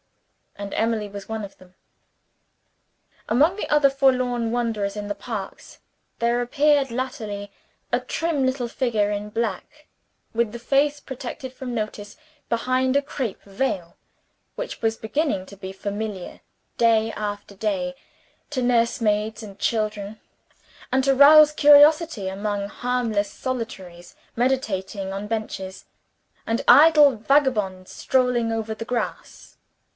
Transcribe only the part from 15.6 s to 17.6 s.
familiar, day after